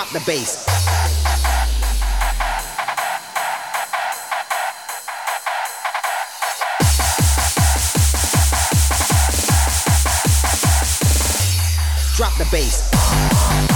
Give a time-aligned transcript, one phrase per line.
[0.00, 0.64] Drop the bass.
[12.16, 13.69] Drop the bass.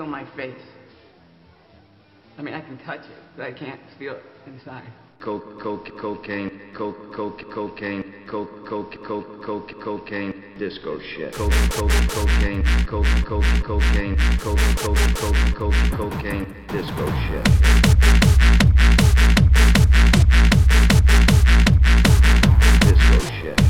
[0.00, 0.62] Feel my face.
[2.38, 4.84] I mean, I can touch it, but I can't feel it inside.
[5.18, 11.34] Coke, coke, cocaine, coke, coke, cocaine, coke, coke, coke, coke, cocaine, disco shit.
[11.34, 17.44] Coke, coke, cocaine, coke, coke, cocaine, coke, coke, coke, coke, cocaine, disco shit.
[22.86, 23.69] Disco shit.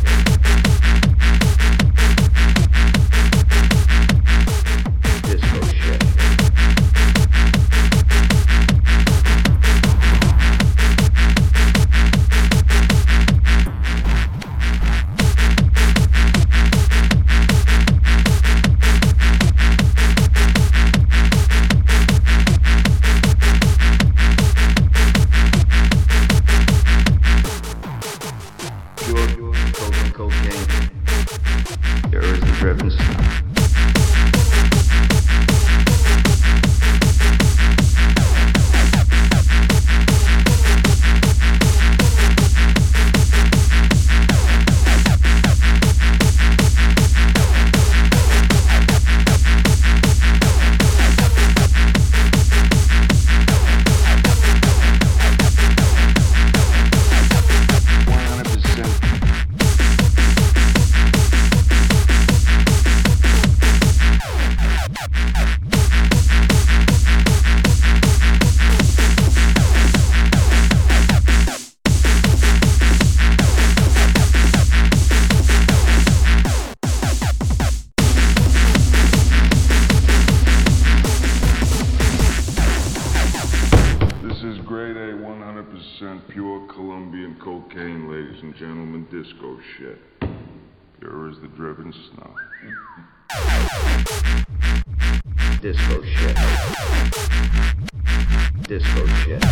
[85.71, 89.99] 100% pure Colombian cocaine, ladies and gentlemen, disco shit.
[90.99, 92.35] Pure as the driven snow.
[95.61, 96.37] Disco shit.
[98.67, 99.45] Disco shit.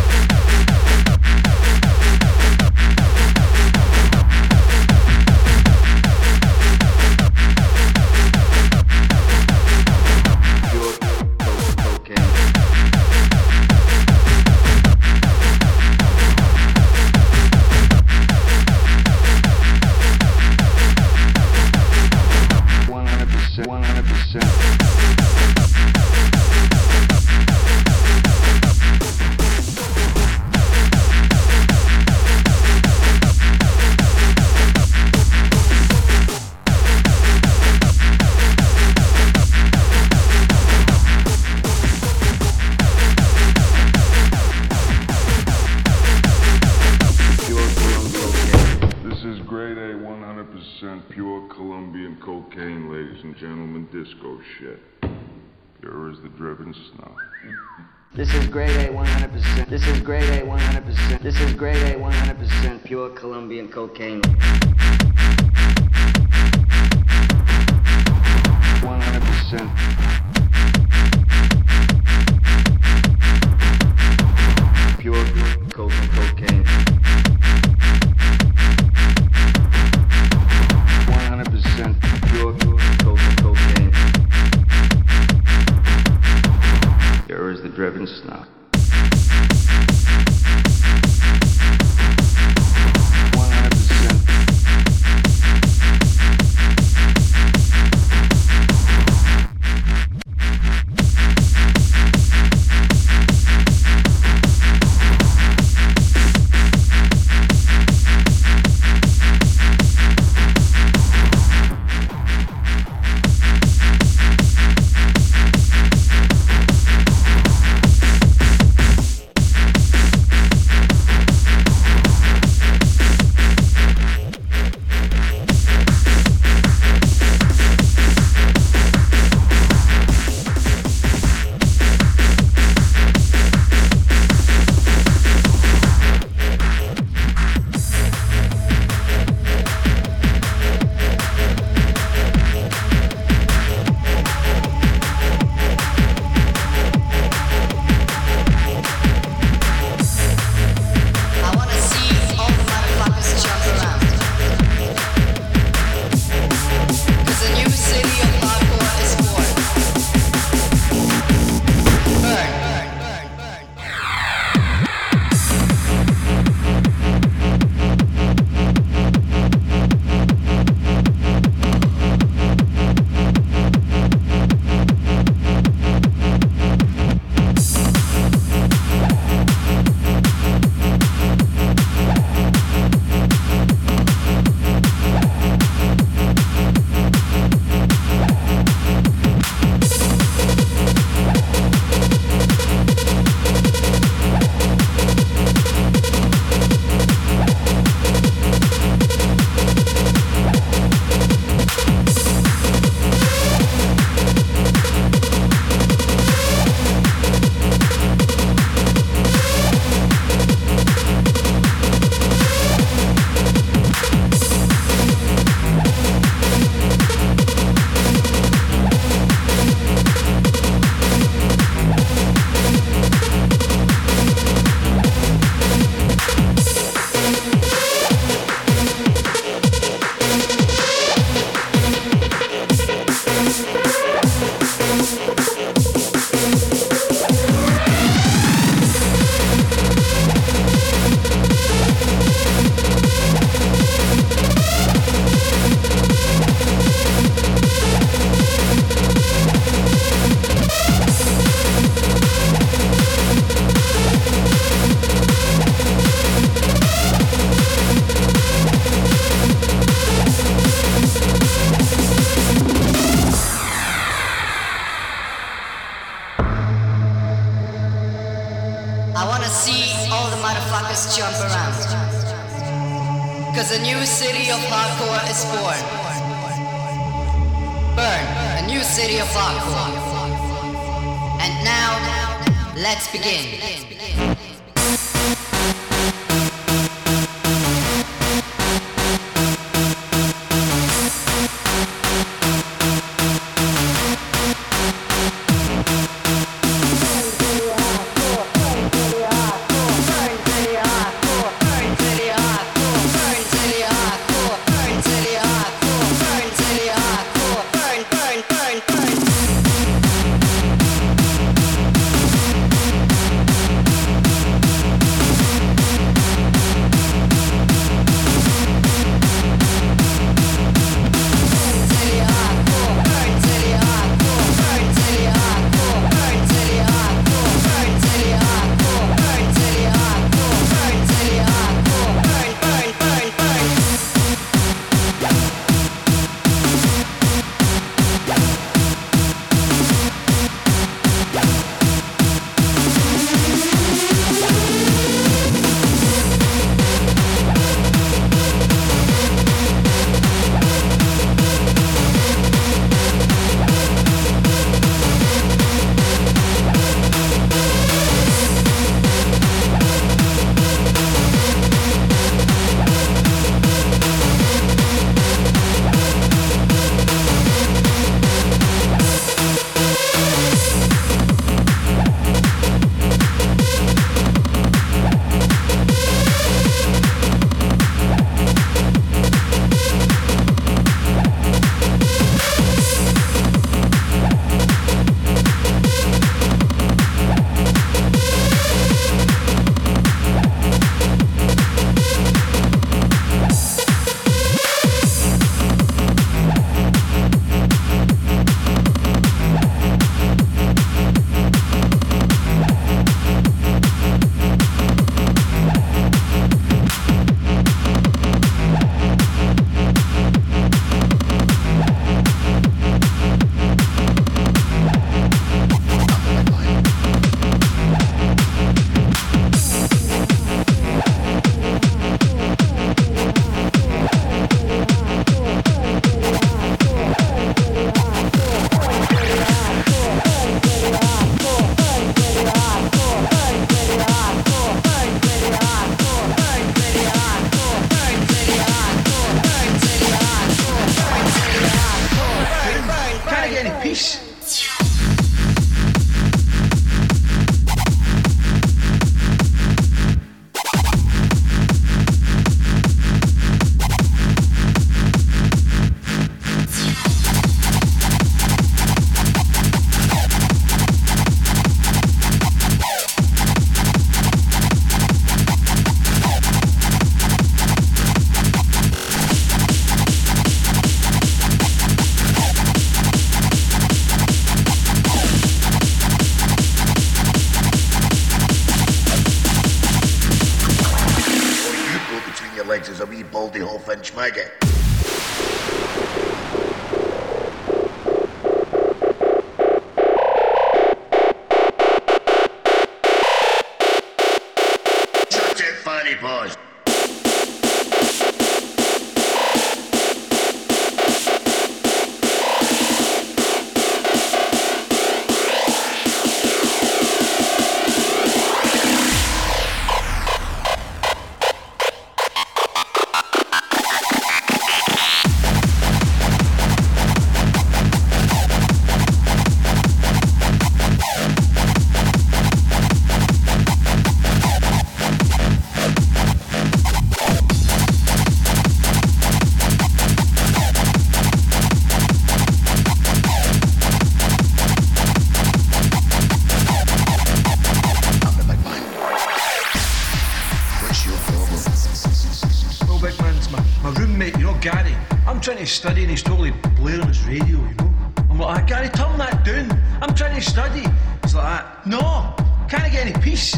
[545.69, 547.93] Study and he's totally blaring his radio, you know.
[548.29, 549.71] I'm like, ah, Gary, turn that down.
[550.01, 550.83] I'm trying to study.
[551.23, 551.85] He's like that.
[551.85, 552.33] No,
[552.67, 553.55] can't I get any peace?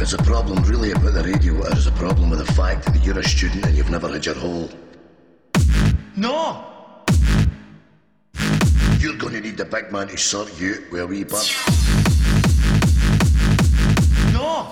[0.00, 3.04] Is a problem really about the radio or is a problem with the fact that
[3.04, 4.70] you're a student and you've never had your whole?
[6.16, 6.64] No.
[9.00, 11.56] You're going to need the big man to sort you out with a wee bit.
[14.32, 14.70] No.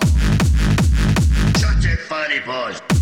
[2.08, 2.95] big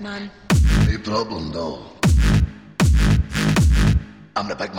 [0.00, 0.30] man.
[0.88, 1.82] No problem, though.
[4.36, 4.74] I'm the big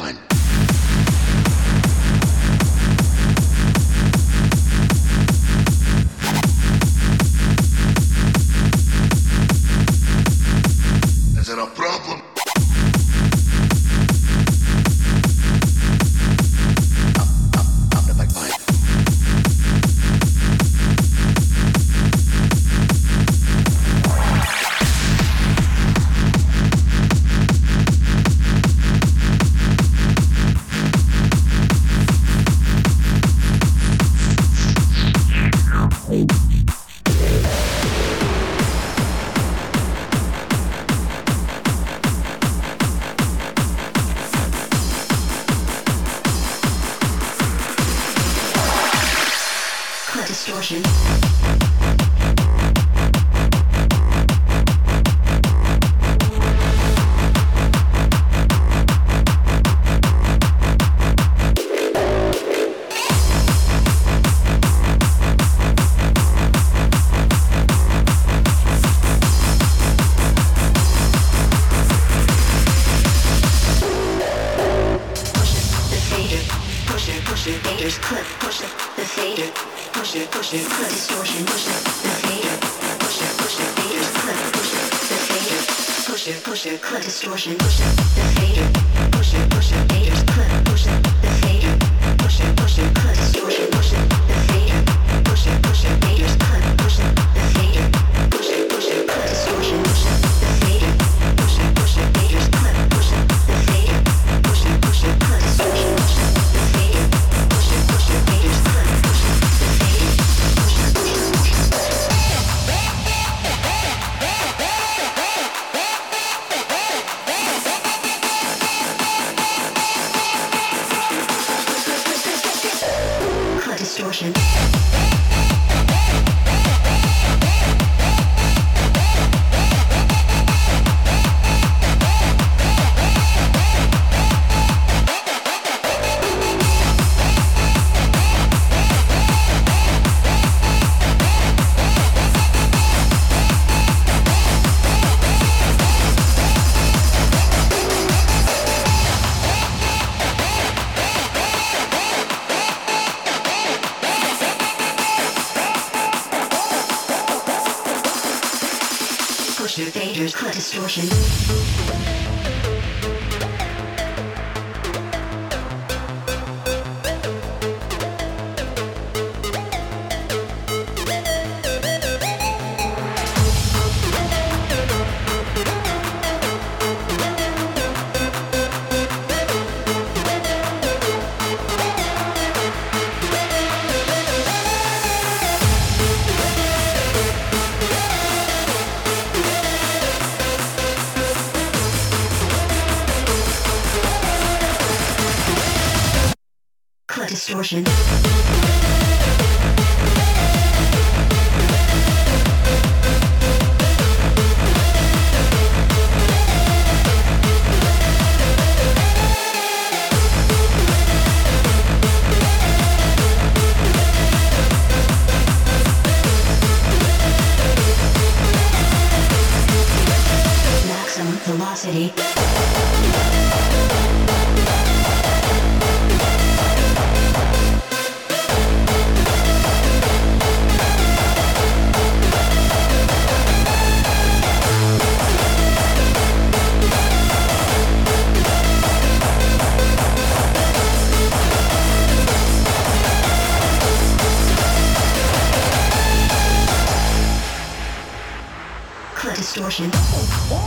[249.72, 250.61] Cut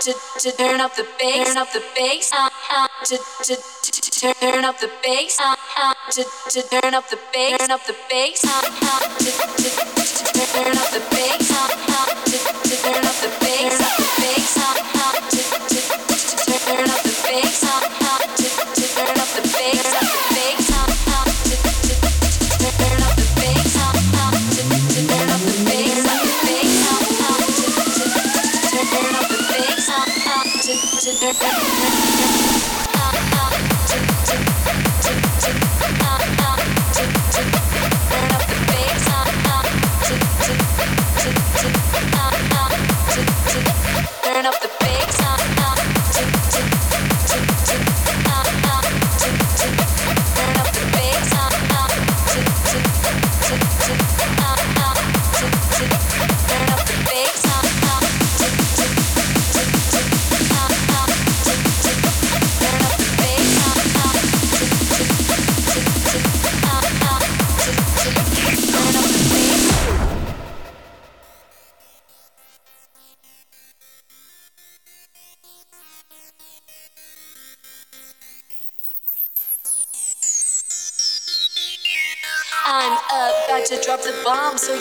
[0.00, 3.90] to, to turn up the bass, turn up the bass, uh, uh, to, to, to,
[4.00, 4.10] to
[4.40, 7.96] turn up the bass, uh, uh, to, to turn up the bass, turn up the
[8.08, 13.16] bass, uh, uh, to, to, turn up the bass, uh, uh, to, to turn up
[13.20, 17.88] the bass, turn up the bass, uh, uh, to, to, turn up the bass, uh,
[18.00, 18.39] uh,
[31.20, 31.34] Burn
[44.46, 44.79] up the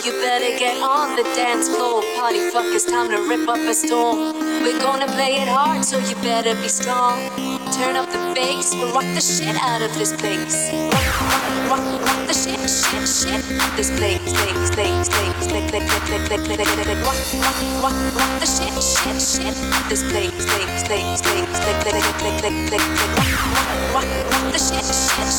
[0.05, 2.01] you better get on the dance floor.
[2.15, 4.33] Party fuckers, time to rip up a storm.
[4.63, 7.19] We're gonna play it hard, so you better be strong.
[7.75, 10.71] Turn up the bass, we'll rock the shit out of this place.
[10.91, 11.03] Rock,
[11.69, 13.43] rock, rock, the shit, shit, shit.
[13.75, 16.99] This place, place, place, place, click, click, click, click, click, click.
[17.03, 19.55] Rock, rock, rock, rock the shit, shit, shit.
[19.89, 22.85] This place, place, place, place, click, click, click.
[23.19, 24.18] Rock, rock, rock,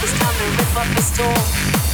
[0.00, 1.87] It's time to rip up the store.